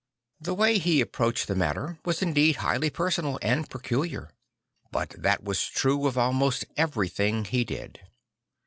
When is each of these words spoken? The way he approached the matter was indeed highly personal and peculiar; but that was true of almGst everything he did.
The 0.39 0.55
way 0.55 0.79
he 0.79 0.99
approached 0.99 1.47
the 1.47 1.53
matter 1.53 1.99
was 2.05 2.23
indeed 2.23 2.55
highly 2.55 2.89
personal 2.89 3.37
and 3.43 3.69
peculiar; 3.69 4.31
but 4.91 5.11
that 5.11 5.43
was 5.43 5.67
true 5.67 6.07
of 6.07 6.15
almGst 6.15 6.65
everything 6.75 7.45
he 7.45 7.63
did. 7.63 7.99